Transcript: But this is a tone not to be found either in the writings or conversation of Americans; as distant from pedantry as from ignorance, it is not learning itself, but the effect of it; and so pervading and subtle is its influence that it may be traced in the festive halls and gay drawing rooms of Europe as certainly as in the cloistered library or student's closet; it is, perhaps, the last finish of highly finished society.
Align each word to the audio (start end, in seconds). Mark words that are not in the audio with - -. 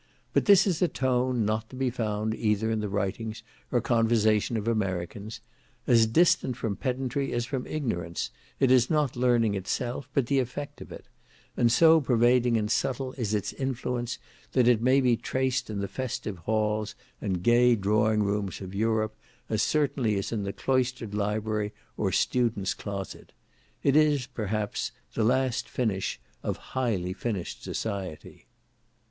But 0.33 0.45
this 0.45 0.65
is 0.65 0.81
a 0.81 0.87
tone 0.87 1.45
not 1.45 1.69
to 1.69 1.75
be 1.75 1.91
found 1.91 2.33
either 2.33 2.71
in 2.71 2.79
the 2.79 2.89
writings 2.89 3.43
or 3.71 3.81
conversation 3.81 4.57
of 4.57 4.67
Americans; 4.67 5.41
as 5.85 6.07
distant 6.07 6.57
from 6.57 6.75
pedantry 6.75 7.31
as 7.33 7.45
from 7.45 7.67
ignorance, 7.67 8.31
it 8.59 8.71
is 8.71 8.89
not 8.89 9.15
learning 9.15 9.53
itself, 9.53 10.09
but 10.15 10.25
the 10.25 10.39
effect 10.39 10.81
of 10.81 10.91
it; 10.91 11.05
and 11.55 11.71
so 11.71 12.01
pervading 12.01 12.57
and 12.57 12.71
subtle 12.71 13.13
is 13.13 13.35
its 13.35 13.53
influence 13.53 14.17
that 14.53 14.67
it 14.67 14.81
may 14.81 15.01
be 15.01 15.15
traced 15.15 15.69
in 15.69 15.81
the 15.81 15.87
festive 15.87 16.39
halls 16.49 16.95
and 17.21 17.43
gay 17.43 17.75
drawing 17.75 18.23
rooms 18.23 18.59
of 18.59 18.73
Europe 18.73 19.15
as 19.49 19.61
certainly 19.61 20.17
as 20.17 20.31
in 20.31 20.41
the 20.41 20.51
cloistered 20.51 21.13
library 21.13 21.73
or 21.95 22.11
student's 22.11 22.73
closet; 22.73 23.33
it 23.83 23.95
is, 23.95 24.25
perhaps, 24.25 24.91
the 25.13 25.23
last 25.23 25.69
finish 25.69 26.19
of 26.41 26.57
highly 26.57 27.13
finished 27.13 27.61
society. 27.63 28.47